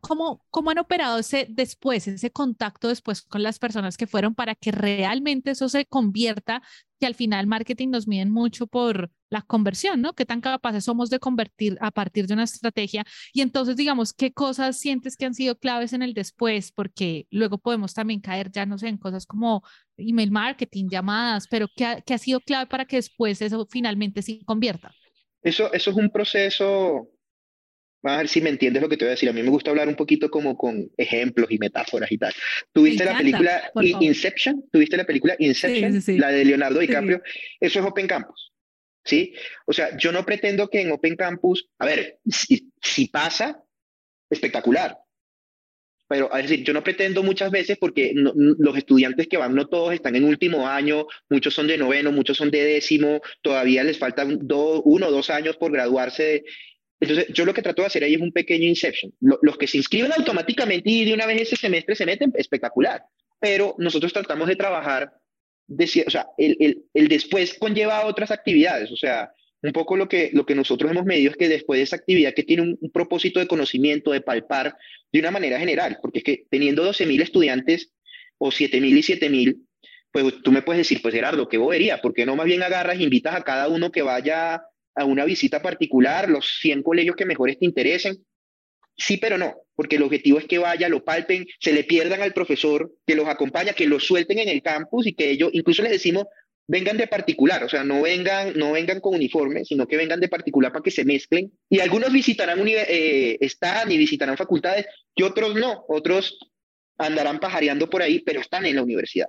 [0.00, 4.54] ¿Cómo, ¿Cómo han operado ese después, ese contacto después con las personas que fueron para
[4.54, 6.62] que realmente eso se convierta,
[7.00, 10.14] que al final marketing nos miden mucho por la conversión, ¿no?
[10.14, 13.04] ¿Qué tan capaces somos de convertir a partir de una estrategia?
[13.32, 16.72] Y entonces, digamos, ¿qué cosas sientes que han sido claves en el después?
[16.72, 19.62] Porque luego podemos también caer, ya no sé, en cosas como
[19.96, 24.22] email marketing, llamadas, pero ¿qué ha, qué ha sido clave para que después eso finalmente
[24.22, 24.94] se convierta?
[25.42, 27.10] Eso, eso es un proceso
[28.02, 29.28] a ver si me entiendes lo que te voy a decir.
[29.28, 32.32] A mí me gusta hablar un poquito como con ejemplos y metáforas y tal.
[32.72, 34.64] ¿Tuviste la película Inception?
[34.70, 36.02] ¿Tuviste la película Inception?
[36.18, 37.20] La de Leonardo DiCaprio.
[37.60, 38.52] Eso es Open Campus.
[39.06, 39.34] ¿Sí?
[39.66, 42.18] O sea, yo no pretendo que en Open Campus, a ver,
[42.82, 43.62] si, pasa,
[44.28, 44.98] espectacular.
[46.08, 49.92] Pero, es decir, yo no pretendo muchas veces porque los estudiantes que van, no todos
[49.92, 54.38] están en último año, muchos son de noveno, muchos son de décimo, todavía les faltan
[54.48, 56.44] uno o dos años por graduarse
[57.00, 59.12] entonces, yo lo que trato de hacer ahí es un pequeño inception.
[59.20, 63.02] los que se inscriben automáticamente y de una vez ese semestre se meten, espectacular.
[63.38, 65.12] Pero nosotros tratamos de trabajar,
[65.68, 68.90] o sea, el, el, el, después conlleva otras actividades.
[68.92, 69.30] O sea,
[69.62, 72.34] un poco lo que, lo que nosotros hemos medido es que después de esa actividad
[72.34, 74.76] que tiene un, propósito de conocimiento, de palpar
[75.12, 77.92] de una manera general, porque es que teniendo 12.000 estudiantes
[78.38, 79.56] o 7.000 y 7.000,
[80.12, 83.00] pues tú me puedes decir, pues Gerardo, qué bobería, ¿por qué no más bien agarras,
[83.00, 84.62] invitas a cada uno que vaya
[84.94, 88.24] a una visita particular, los 100 colegios que mejores te interesen.
[88.96, 92.32] Sí, pero no, porque el objetivo es que vaya, lo palpen, se le pierdan al
[92.32, 95.92] profesor que los acompaña, que los suelten en el campus y que ellos, incluso les
[95.92, 96.26] decimos,
[96.66, 100.28] vengan de particular, o sea, no vengan, no vengan con uniforme, sino que vengan de
[100.28, 101.52] particular para que se mezclen.
[101.68, 106.38] Y algunos visitarán eh, están y visitarán facultades, y otros no, otros
[106.98, 109.28] andarán pajareando por ahí, pero están en la universidad.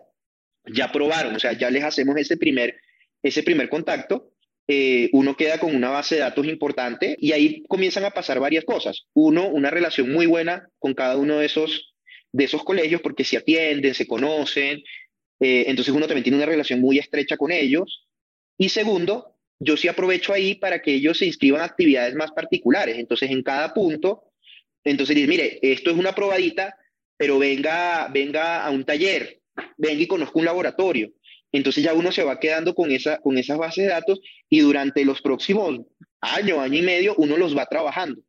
[0.65, 2.79] Ya probaron, o sea, ya les hacemos ese primer,
[3.21, 4.31] ese primer contacto
[4.67, 8.65] eh, uno queda con una base de datos importante y ahí comienzan a pasar varias
[8.65, 9.05] cosas.
[9.13, 11.93] Uno, una relación muy buena con cada uno de esos,
[12.31, 14.83] de esos colegios porque se atienden, se conocen,
[15.39, 18.07] eh, entonces uno también tiene una relación muy estrecha con ellos.
[18.57, 22.97] Y segundo, yo sí aprovecho ahí para que ellos se inscriban a actividades más particulares.
[22.97, 24.23] Entonces, en cada punto,
[24.83, 26.75] entonces dice, mire, esto es una probadita,
[27.17, 29.41] pero venga, venga a un taller,
[29.77, 31.11] venga y conozca un laboratorio.
[31.51, 35.05] Entonces ya uno se va quedando con, esa, con esas bases de datos y durante
[35.05, 35.81] los próximos
[36.21, 38.21] año, año y medio, uno los va trabajando.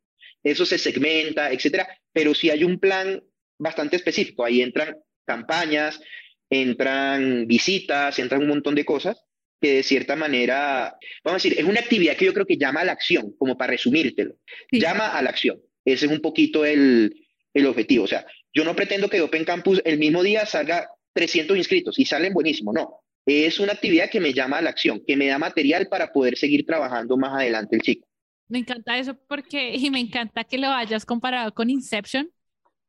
[0.42, 3.22] Eso se segmenta, etcétera, pero si hay un plan
[3.58, 4.44] bastante específico.
[4.44, 6.00] Ahí entran campañas,
[6.48, 9.20] entran visitas, entran un montón de cosas
[9.60, 12.82] que de cierta manera, vamos a decir, es una actividad que yo creo que llama
[12.82, 14.36] a la acción, como para resumírtelo.
[14.70, 15.60] Llama a la acción.
[15.84, 18.04] Ese es un poquito el, el objetivo.
[18.04, 22.04] O sea, yo no pretendo que Open Campus el mismo día salga 300 inscritos y
[22.04, 25.38] salen buenísimo, no es una actividad que me llama a la acción, que me da
[25.38, 28.06] material para poder seguir trabajando más adelante el ciclo.
[28.48, 32.30] Me encanta eso porque, y me encanta que lo hayas comparado con Inception,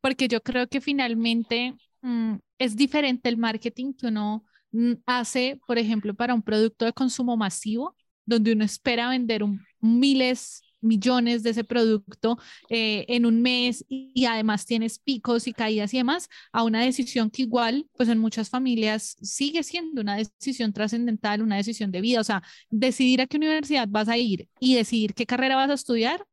[0.01, 5.77] porque yo creo que finalmente mm, es diferente el marketing que uno mm, hace, por
[5.77, 11.51] ejemplo, para un producto de consumo masivo, donde uno espera vender un, miles millones de
[11.51, 12.37] ese producto
[12.69, 17.29] eh, en un mes y, además tienes picos y caídas y demás, a una decisión
[17.29, 22.19] que igual, pues en muchas familias sigue siendo una decisión trascendental, una decisión de vida.
[22.21, 25.73] O sea, decidir a qué universidad vas a ir y decidir qué carrera vas a
[25.73, 26.25] estudiar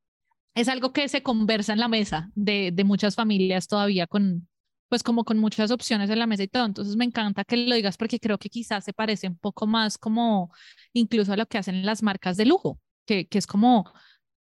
[0.55, 4.49] es algo que se conversa en la mesa de, de muchas familias todavía con,
[4.89, 6.65] pues como con muchas opciones en la mesa y todo.
[6.65, 9.99] Entonces me encanta que lo digas porque creo que quizás se parece un poco más
[9.99, 10.53] como
[10.93, 13.93] incluso a lo que hacen las marcas de lujo, que, que es como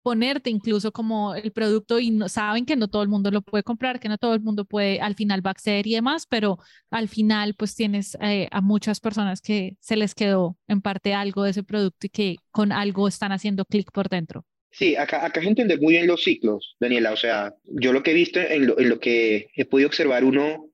[0.02, 3.64] ponerte incluso como el producto y no, saben que no todo el mundo lo puede
[3.64, 6.58] comprar, que no todo el mundo puede, al final va a acceder y demás, pero
[6.90, 11.44] al final pues tienes eh, a muchas personas que se les quedó en parte algo
[11.44, 14.46] de ese producto y que con algo están haciendo clic por dentro.
[14.72, 17.12] Sí, acá, acá se entiende muy bien los ciclos, Daniela.
[17.12, 20.24] O sea, yo lo que he visto en lo, en lo que he podido observar,
[20.24, 20.70] uno,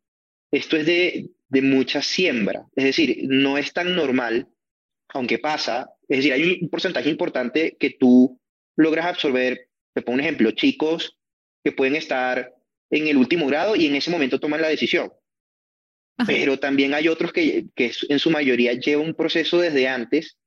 [0.51, 2.65] esto es de, de mucha siembra.
[2.75, 4.49] Es decir, no es tan normal,
[5.09, 5.89] aunque pasa.
[6.09, 8.39] Es decir, hay un porcentaje importante que tú
[8.75, 11.17] logras absorber, te pongo un ejemplo, chicos
[11.63, 12.53] que pueden estar
[12.89, 15.11] en el último grado y en ese momento toman la decisión.
[16.25, 20.37] Pero también hay otros que, que en su mayoría llevan un proceso desde antes,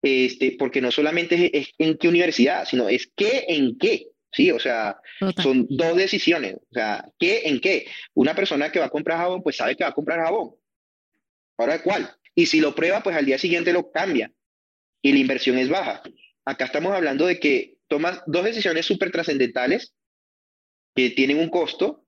[0.00, 4.06] este, porque no solamente es, en qué universidad, sino es qué en qué.
[4.30, 4.96] Sí, o sea,
[5.42, 6.54] son dos decisiones.
[6.54, 7.86] O sea, ¿qué en qué?
[8.14, 10.54] Una persona que va a comprar jabón, pues sabe que va a comprar jabón.
[11.58, 12.10] Ahora, ¿cuál?
[12.34, 14.32] Y si lo prueba, pues al día siguiente lo cambia
[15.02, 16.02] y la inversión es baja
[16.44, 19.94] acá estamos hablando de que tomas dos decisiones súper trascendentales
[20.94, 22.06] que tienen un costo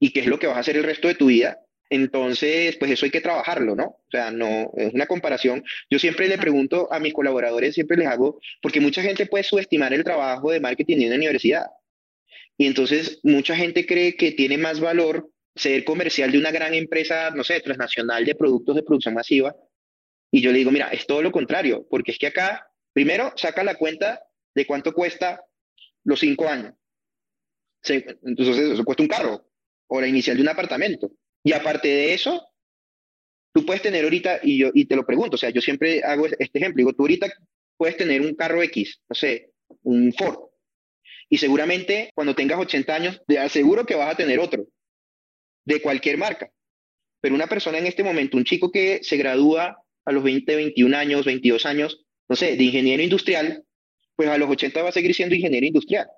[0.00, 1.60] y que es lo que vas a hacer el resto de tu vida.
[1.90, 3.84] Entonces, pues eso hay que trabajarlo, ¿no?
[3.84, 5.64] O sea, no, es una comparación.
[5.90, 9.92] Yo siempre le pregunto a mis colaboradores, siempre les hago, porque mucha gente puede subestimar
[9.94, 11.66] el trabajo de marketing en una universidad.
[12.58, 17.30] Y entonces mucha gente cree que tiene más valor ser comercial de una gran empresa,
[17.30, 19.56] no sé, transnacional de productos de producción masiva.
[20.30, 22.67] Y yo le digo, mira, es todo lo contrario, porque es que acá
[22.98, 24.24] Primero, saca la cuenta
[24.56, 25.40] de cuánto cuesta
[26.02, 26.74] los cinco años.
[27.84, 29.48] Entonces, eso cuesta un carro
[29.86, 31.12] o la inicial de un apartamento.
[31.44, 32.44] Y aparte de eso,
[33.54, 36.26] tú puedes tener ahorita, y, yo, y te lo pregunto, o sea, yo siempre hago
[36.26, 37.32] este ejemplo, digo, tú ahorita
[37.76, 39.52] puedes tener un carro X, no sé,
[39.84, 40.50] un Ford,
[41.28, 44.66] y seguramente cuando tengas 80 años, te aseguro que vas a tener otro,
[45.64, 46.50] de cualquier marca.
[47.20, 50.96] Pero una persona en este momento, un chico que se gradúa a los 20, 21
[50.96, 53.64] años, 22 años, no sé, de ingeniero industrial,
[54.16, 56.08] pues a los 80 va a seguir siendo ingeniero industrial.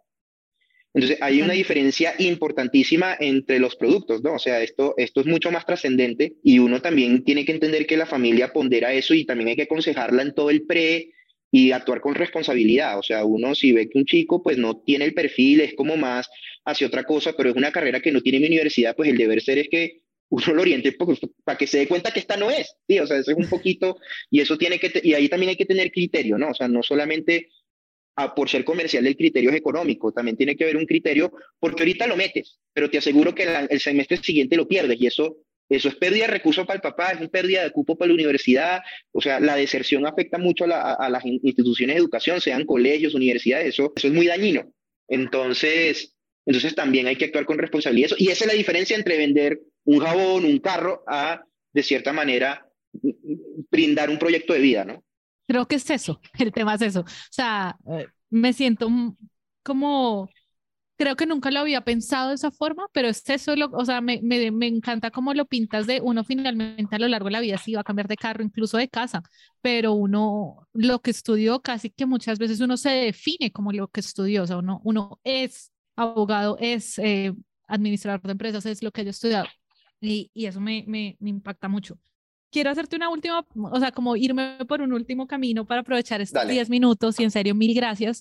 [0.93, 4.35] Entonces, hay una diferencia importantísima entre los productos, ¿no?
[4.35, 7.97] O sea, esto, esto es mucho más trascendente y uno también tiene que entender que
[7.97, 11.13] la familia pondera eso y también hay que aconsejarla en todo el pre
[11.53, 12.99] y actuar con responsabilidad.
[12.99, 15.97] O sea, uno si ve que un chico pues no tiene el perfil, es como
[15.97, 16.29] más
[16.65, 19.41] hacia otra cosa, pero es una carrera que no tiene mi universidad, pues el deber
[19.43, 20.97] ser es que uno lo oriente
[21.45, 22.99] para que se dé cuenta que esta no es, ¿sí?
[22.99, 23.99] O sea, eso es un poquito,
[24.31, 26.51] y eso tiene que, y ahí también hay que tener criterio, ¿no?
[26.51, 27.49] O sea, no solamente
[28.17, 31.83] a, por ser comercial el criterio es económico, también tiene que haber un criterio, porque
[31.83, 35.39] ahorita lo metes, pero te aseguro que el semestre siguiente lo pierdes, y eso,
[35.69, 38.83] eso es pérdida de recursos para el papá, es pérdida de cupo para la universidad,
[39.13, 43.75] o sea, la deserción afecta mucho a, a las instituciones de educación, sean colegios, universidades,
[43.75, 44.73] eso, eso es muy dañino.
[45.09, 46.15] Entonces,
[46.47, 48.11] entonces también hay que actuar con responsabilidad.
[48.17, 52.67] Y esa es la diferencia entre vender un jabón, un carro, a, de cierta manera,
[53.71, 55.03] brindar un proyecto de vida, ¿no?
[55.47, 57.01] Creo que es eso, el tema es eso.
[57.01, 58.89] O sea, eh, me siento
[59.63, 60.29] como,
[60.97, 64.01] creo que nunca lo había pensado de esa forma, pero es eso, lo, o sea,
[64.01, 67.41] me, me, me, encanta cómo lo pintas de uno finalmente a lo largo de la
[67.41, 69.23] vida sí va a cambiar de carro, incluso de casa,
[69.61, 74.01] pero uno lo que estudió casi que muchas veces uno se define como lo que
[74.01, 77.35] estudió, o sea, uno, uno es abogado, es eh,
[77.67, 79.49] administrador de empresas, es lo que he estudiado
[80.01, 81.99] y, y eso me, me, me, impacta mucho.
[82.51, 86.49] Quiero hacerte una última, o sea, como irme por un último camino para aprovechar estos
[86.49, 88.21] 10 minutos y en serio, mil gracias.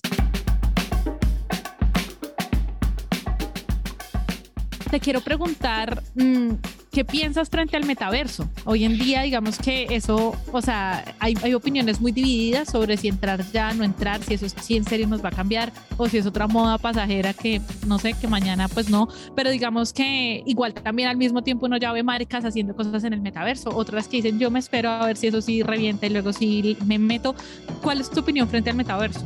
[4.90, 6.50] Te quiero preguntar, mm,
[6.92, 8.48] ¿qué piensas frente al metaverso?
[8.64, 13.08] Hoy en día, digamos que eso, o sea, hay, hay, opiniones muy divididas sobre si
[13.08, 16.18] entrar ya, no entrar, si eso si en serio nos va a cambiar o si
[16.18, 20.74] es otra moda pasajera que no sé, que mañana pues no, pero digamos que igual
[20.74, 24.18] también al mismo tiempo uno ya ve marcas haciendo cosas en el metaverso, otras que
[24.18, 27.34] dicen yo me espero a ver si eso sí revienta y luego sí me meto.
[27.82, 29.24] ¿Cuál es tu opinión frente al metaverso?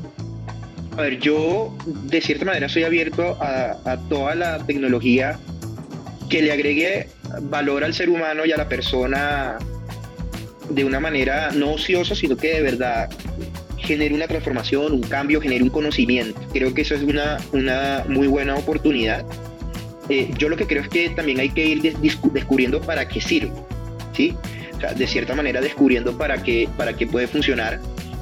[0.96, 5.38] A ver, yo de cierta manera soy abierto a, a toda la tecnología
[6.28, 7.08] que le agregue
[7.42, 9.58] valor al ser humano y a la persona
[10.70, 13.10] de una manera no ociosa, sino que de verdad
[13.78, 16.40] genere una transformación, un cambio, genere un conocimiento.
[16.52, 19.24] Creo que eso es una, una muy buena oportunidad.
[20.08, 21.96] Eh, yo lo que creo es que también hay que ir
[22.32, 23.52] descubriendo para qué sirve,
[24.14, 24.34] ¿sí?
[24.96, 27.80] De cierta manera descubriendo para qué, para qué puede funcionar.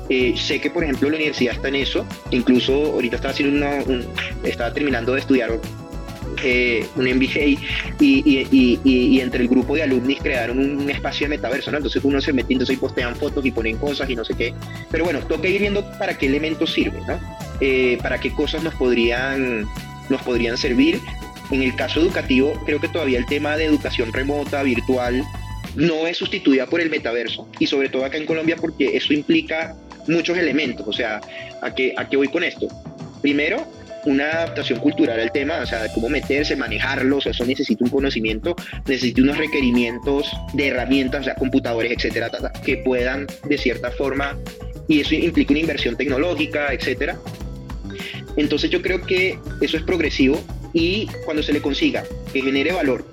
[0.09, 2.07] Eh, sé que, por ejemplo, la universidad está en eso.
[2.31, 4.05] Incluso ahorita estaba, haciendo un,
[4.45, 5.51] estaba terminando de estudiar
[6.43, 7.61] eh, un MBA
[8.01, 11.79] y, entre el grupo de alumnos crearon un, espacio de metaverso, ¿no?
[11.79, 14.55] Entonces uno se mete, entonces y postean fotos y ponen cosas y no sé qué.
[14.91, 17.19] Pero bueno, toca ir viendo para qué elementos sirve, ¿no?
[17.61, 19.67] Eh, para qué cosas nos podrían,
[20.09, 21.01] nos podrían servir.
[21.51, 25.23] En el caso educativo, creo que todavía el tema de educación remota, virtual,
[25.75, 27.49] no es sustituida por el metaverso.
[27.59, 29.77] Y sobre todo acá en Colombia porque eso implica
[30.09, 30.87] muchos elementos.
[30.87, 31.21] O sea,
[31.61, 32.69] ¿a qué, a qué voy con esto?
[33.21, 33.67] Primero,
[34.05, 37.91] una adaptación cultural al tema, o sea, cómo meterse, manejarlo, o sea, eso necesita un
[37.91, 42.31] conocimiento, necesita unos requerimientos de herramientas, o sea, computadores, etcétera,
[42.65, 44.37] que puedan de cierta forma,
[44.89, 47.17] y eso implica una inversión tecnológica, etcétera.
[48.37, 50.41] Entonces yo creo que eso es progresivo
[50.73, 53.07] y cuando se le consiga que genere valor,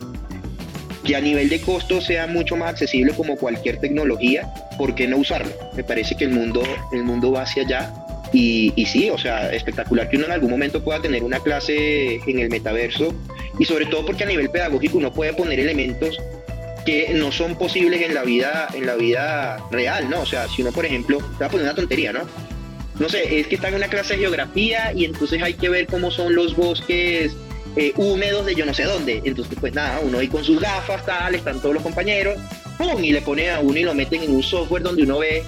[1.04, 5.18] que a nivel de costo sea mucho más accesible como cualquier tecnología, ¿por qué no
[5.18, 5.52] usarlo?
[5.76, 6.62] Me parece que el mundo,
[6.94, 7.94] el mundo va hacia allá
[8.32, 12.16] y, y, sí, o sea, espectacular que uno en algún momento pueda tener una clase
[12.28, 13.14] en el metaverso
[13.58, 16.20] y sobre todo porque a nivel pedagógico uno puede poner elementos
[16.86, 20.22] que no son posibles en la vida, en la vida real, ¿no?
[20.22, 22.22] O sea, si uno, por ejemplo, te va a poner una tontería, ¿no?
[23.00, 25.88] No sé, es que está en una clase de geografía y entonces hay que ver
[25.88, 27.36] cómo son los bosques
[27.76, 29.22] eh, húmedos de yo no sé dónde.
[29.24, 32.38] Entonces, pues nada, uno ahí con sus gafas, tal, están todos los compañeros,
[32.78, 33.04] ¡pum!
[33.04, 35.44] Y le pone a uno y lo meten en un software donde uno ve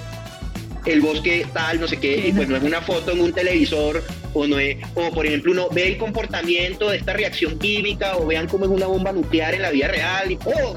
[0.86, 4.04] el bosque tal, no sé qué, y pues no es una foto en un televisor,
[4.34, 8.26] o no es, o por ejemplo uno ve el comportamiento de esta reacción química, o
[8.26, 10.76] vean cómo es una bomba nuclear en la vida real, y ¡oh!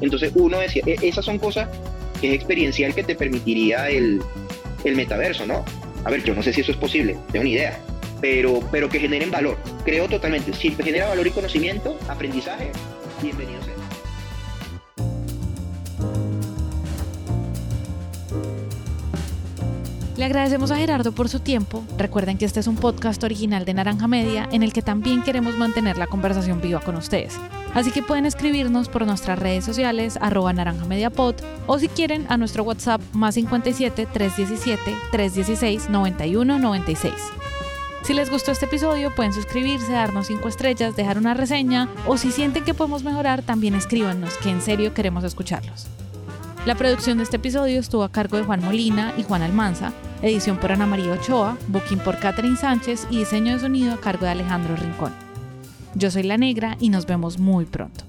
[0.00, 1.68] Entonces uno decía, e, esas son cosas
[2.20, 4.20] que es experiencial que te permitiría el,
[4.84, 5.64] el metaverso, ¿no?
[6.04, 7.78] A ver, yo no sé si eso es posible, tengo una idea,
[8.20, 9.58] pero, pero que generen valor.
[9.84, 12.72] Creo totalmente, si genera valor y conocimiento, aprendizaje,
[13.22, 13.75] bienvenido sea.
[20.16, 21.84] Le agradecemos a Gerardo por su tiempo.
[21.98, 25.58] Recuerden que este es un podcast original de Naranja Media en el que también queremos
[25.58, 27.38] mantener la conversación viva con ustedes.
[27.74, 31.34] Así que pueden escribirnos por nuestras redes sociales arroba naranjamediapod
[31.66, 37.12] o si quieren a nuestro WhatsApp más 57 317 316 91 96.
[38.02, 42.32] Si les gustó este episodio, pueden suscribirse, darnos 5 estrellas, dejar una reseña o si
[42.32, 45.88] sienten que podemos mejorar, también escríbanos, que en serio queremos escucharlos.
[46.66, 50.56] La producción de este episodio estuvo a cargo de Juan Molina y Juan Almanza, edición
[50.56, 54.32] por Ana María Ochoa, booking por Catherine Sánchez y diseño de sonido a cargo de
[54.32, 55.12] Alejandro Rincón.
[55.94, 58.02] Yo soy La Negra y nos vemos muy pronto.